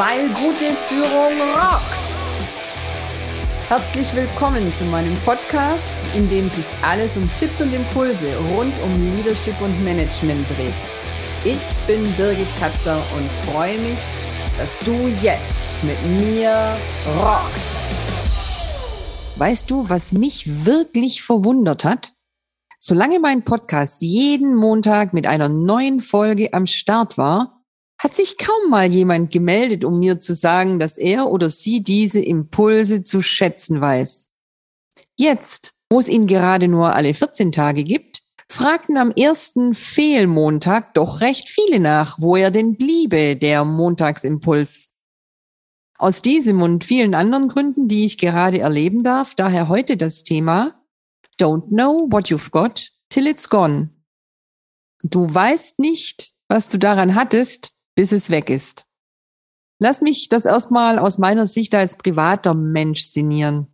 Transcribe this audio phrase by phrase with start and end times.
[0.00, 2.10] weil gute Führung rockt.
[3.68, 8.94] Herzlich willkommen zu meinem Podcast, in dem sich alles um Tipps und Impulse rund um
[9.10, 10.72] Leadership und Management dreht.
[11.44, 13.98] Ich bin Birgit Katzer und freue mich,
[14.56, 16.78] dass du jetzt mit mir
[17.18, 17.76] rockst.
[19.36, 22.14] Weißt du, was mich wirklich verwundert hat?
[22.78, 27.59] Solange mein Podcast jeden Montag mit einer neuen Folge am Start war,
[28.00, 32.20] hat sich kaum mal jemand gemeldet, um mir zu sagen, dass er oder sie diese
[32.20, 34.30] Impulse zu schätzen weiß.
[35.18, 41.20] Jetzt, wo es ihn gerade nur alle 14 Tage gibt, fragten am ersten Fehlmontag doch
[41.20, 44.92] recht viele nach, wo er denn bliebe, der Montagsimpuls.
[45.98, 50.82] Aus diesem und vielen anderen Gründen, die ich gerade erleben darf, daher heute das Thema
[51.38, 53.90] Don't know what you've got till it's gone.
[55.02, 58.86] Du weißt nicht, was du daran hattest, bis es weg ist.
[59.78, 63.68] Lass mich das erstmal aus meiner Sicht als privater Mensch sinnieren.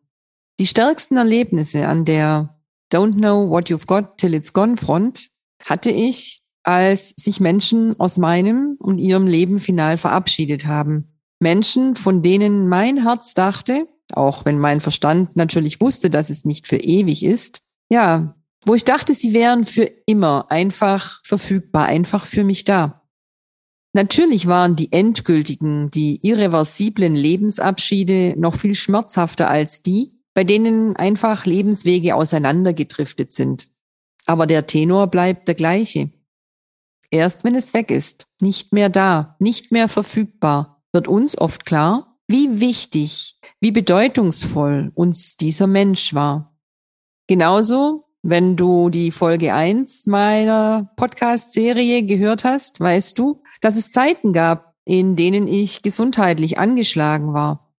[0.58, 2.60] Die stärksten Erlebnisse an der
[2.92, 5.30] Don't know what you've got till it's gone Front
[5.64, 11.19] hatte ich, als sich Menschen aus meinem und ihrem Leben final verabschiedet haben.
[11.41, 16.66] Menschen, von denen mein Herz dachte, auch wenn mein Verstand natürlich wusste, dass es nicht
[16.66, 22.42] für ewig ist, ja, wo ich dachte, sie wären für immer einfach verfügbar, einfach für
[22.42, 23.05] mich da.
[23.97, 31.47] Natürlich waren die endgültigen, die irreversiblen Lebensabschiede noch viel schmerzhafter als die, bei denen einfach
[31.47, 33.70] Lebenswege auseinandergedriftet sind.
[34.27, 36.11] Aber der Tenor bleibt der gleiche.
[37.11, 42.19] Erst wenn es weg ist, nicht mehr da, nicht mehr verfügbar, wird uns oft klar,
[42.28, 46.55] wie wichtig, wie bedeutungsvoll uns dieser Mensch war.
[47.28, 54.32] Genauso, wenn du die Folge eins meiner Podcast-Serie gehört hast, weißt du, dass es Zeiten
[54.32, 57.74] gab, in denen ich gesundheitlich angeschlagen war.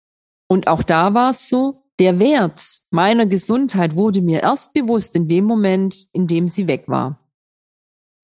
[0.49, 5.29] Und auch da war es so, der Wert meiner Gesundheit wurde mir erst bewusst in
[5.29, 7.21] dem Moment, in dem sie weg war.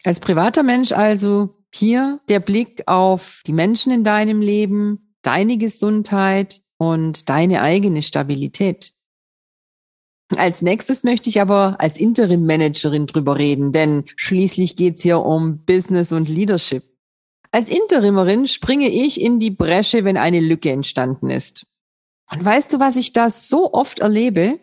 [0.04, 6.60] Als privater Mensch also hier der Blick auf die Menschen in deinem Leben, deine Gesundheit
[6.76, 8.92] und deine eigene Stabilität.
[10.36, 16.12] Als nächstes möchte ich aber als Interim-Managerin drüber reden, denn schließlich geht's hier um Business
[16.12, 16.84] und Leadership.
[17.52, 21.66] Als Interimerin springe ich in die Bresche, wenn eine Lücke entstanden ist.
[22.30, 24.58] Und weißt du, was ich da so oft erlebe?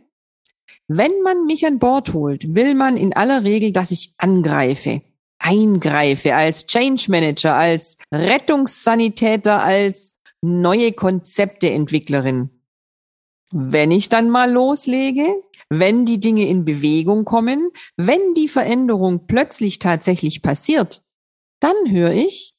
[0.88, 5.04] Wenn man mich an Bord holt, will man in aller Regel, dass ich angreife,
[5.38, 12.50] eingreife als Change Manager, als Rettungssanitäter, als neue Konzepteentwicklerin.
[13.52, 19.78] Wenn ich dann mal loslege, wenn die Dinge in Bewegung kommen, wenn die Veränderung plötzlich
[19.78, 21.04] tatsächlich passiert,
[21.60, 22.56] dann höre ich,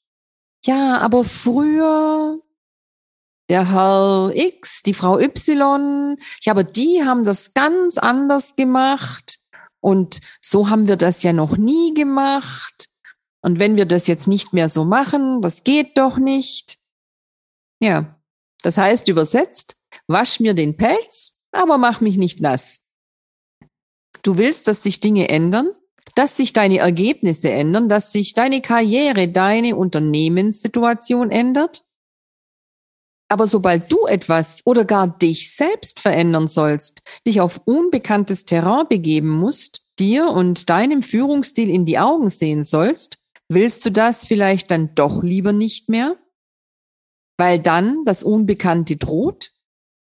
[0.64, 2.40] ja, aber früher
[3.48, 9.40] der Herr X, die Frau Y, ja, aber die haben das ganz anders gemacht
[9.80, 12.88] und so haben wir das ja noch nie gemacht.
[13.42, 16.78] Und wenn wir das jetzt nicht mehr so machen, das geht doch nicht.
[17.80, 18.20] Ja,
[18.62, 22.82] das heißt übersetzt, wasch mir den Pelz, aber mach mich nicht nass.
[24.22, 25.72] Du willst, dass sich Dinge ändern,
[26.14, 31.84] dass sich deine Ergebnisse ändern, dass sich deine Karriere, deine Unternehmenssituation ändert.
[33.28, 39.28] Aber sobald du etwas oder gar dich selbst verändern sollst, dich auf unbekanntes Terrain begeben
[39.28, 43.18] musst, dir und deinem Führungsstil in die Augen sehen sollst,
[43.48, 46.16] willst du das vielleicht dann doch lieber nicht mehr?
[47.38, 49.52] Weil dann das Unbekannte droht?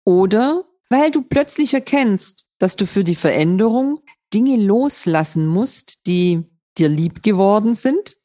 [0.05, 3.99] Oder weil du plötzlich erkennst, dass du für die Veränderung
[4.34, 6.44] Dinge loslassen musst, die
[6.78, 8.17] dir lieb geworden sind.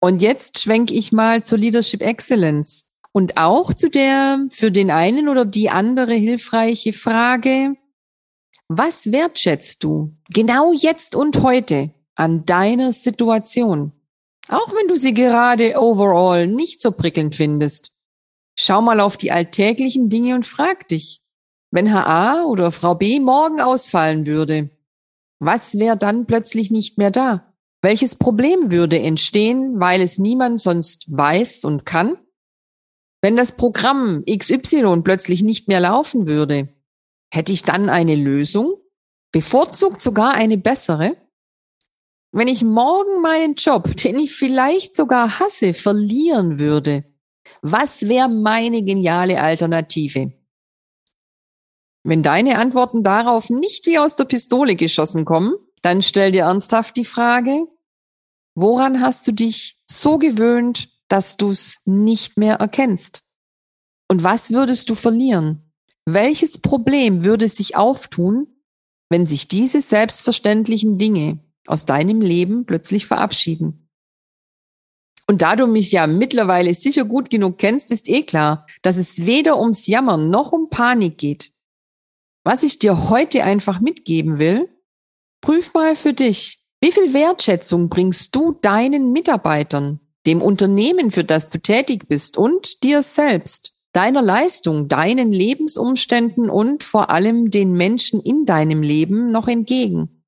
[0.00, 5.28] Und jetzt schwenke ich mal zur Leadership Excellence und auch zu der für den einen
[5.28, 7.76] oder die andere hilfreiche Frage,
[8.68, 13.92] was wertschätzt du genau jetzt und heute an deiner Situation?
[14.48, 17.92] Auch wenn du sie gerade overall nicht so prickelnd findest.
[18.56, 21.19] Schau mal auf die alltäglichen Dinge und frag dich,
[21.70, 24.70] wenn Herr A oder Frau B morgen ausfallen würde,
[25.38, 27.54] was wäre dann plötzlich nicht mehr da?
[27.82, 32.18] Welches Problem würde entstehen, weil es niemand sonst weiß und kann?
[33.22, 36.68] Wenn das Programm XY plötzlich nicht mehr laufen würde,
[37.32, 38.74] hätte ich dann eine Lösung?
[39.32, 41.16] Bevorzugt sogar eine bessere?
[42.32, 47.04] Wenn ich morgen meinen Job, den ich vielleicht sogar hasse, verlieren würde,
[47.62, 50.32] was wäre meine geniale Alternative?
[52.02, 56.96] Wenn deine Antworten darauf nicht wie aus der Pistole geschossen kommen, dann stell dir ernsthaft
[56.96, 57.66] die Frage,
[58.54, 63.24] woran hast du dich so gewöhnt dass du es nicht mehr erkennst?
[64.08, 65.72] Und was würdest du verlieren?
[66.06, 68.46] Welches Problem würde sich auftun,
[69.10, 73.88] wenn sich diese selbstverständlichen Dinge aus deinem Leben plötzlich verabschieden?
[75.26, 79.26] Und da du mich ja mittlerweile sicher gut genug kennst, ist eh klar, dass es
[79.26, 81.52] weder ums Jammern noch um Panik geht.
[82.44, 84.68] Was ich dir heute einfach mitgeben will,
[85.42, 91.50] prüf mal für dich, wie viel Wertschätzung bringst du deinen Mitarbeitern, dem Unternehmen, für das
[91.50, 98.20] du tätig bist und dir selbst, deiner Leistung, deinen Lebensumständen und vor allem den Menschen
[98.20, 100.24] in deinem Leben noch entgegen?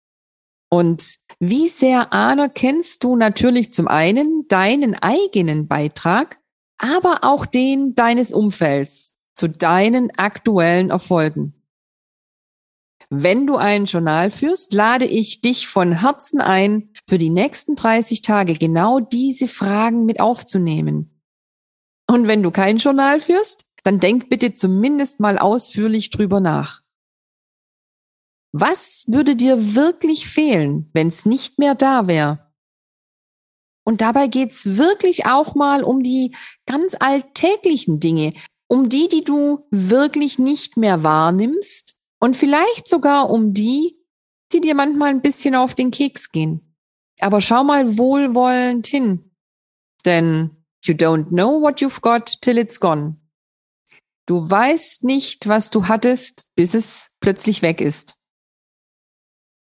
[0.68, 6.38] Und wie sehr anerkennst du natürlich zum einen deinen eigenen Beitrag,
[6.78, 11.61] aber auch den deines Umfelds zu deinen aktuellen Erfolgen?
[13.14, 18.22] Wenn du ein Journal führst, lade ich dich von Herzen ein, für die nächsten 30
[18.22, 21.20] Tage genau diese Fragen mit aufzunehmen.
[22.10, 26.80] Und wenn du kein Journal führst, dann denk bitte zumindest mal ausführlich drüber nach.
[28.50, 32.50] Was würde dir wirklich fehlen, wenn es nicht mehr da wäre?
[33.84, 38.32] Und dabei geht's wirklich auch mal um die ganz alltäglichen Dinge,
[38.68, 43.98] um die, die du wirklich nicht mehr wahrnimmst und vielleicht sogar um die,
[44.52, 46.76] die dir manchmal ein bisschen auf den Keks gehen.
[47.18, 49.32] Aber schau mal wohlwollend hin,
[50.04, 50.50] denn
[50.84, 53.16] you don't know what you've got till it's gone.
[54.26, 58.14] Du weißt nicht, was du hattest, bis es plötzlich weg ist.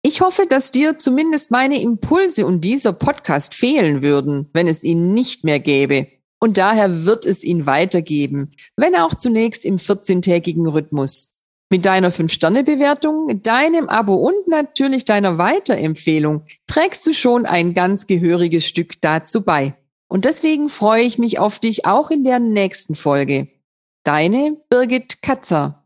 [0.01, 5.13] Ich hoffe, dass dir zumindest meine Impulse und dieser Podcast fehlen würden, wenn es ihn
[5.13, 6.07] nicht mehr gäbe.
[6.39, 11.37] Und daher wird es ihn weitergeben, wenn auch zunächst im 14-tägigen Rhythmus.
[11.69, 18.66] Mit deiner 5-Sterne-Bewertung, deinem Abo und natürlich deiner Weiterempfehlung trägst du schon ein ganz gehöriges
[18.66, 19.74] Stück dazu bei.
[20.08, 23.50] Und deswegen freue ich mich auf dich auch in der nächsten Folge.
[24.04, 25.84] Deine Birgit Katzer.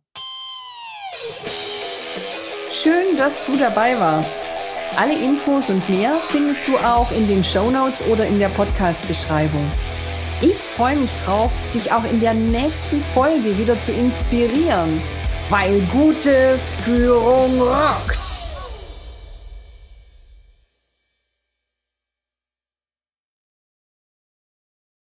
[2.71, 4.41] Schön, dass du dabei warst.
[4.97, 9.65] Alle Infos und mehr findest du auch in den Show Notes oder in der Podcast-Beschreibung.
[10.41, 15.01] Ich freue mich drauf, dich auch in der nächsten Folge wieder zu inspirieren,
[15.49, 18.20] weil gute Führung rockt.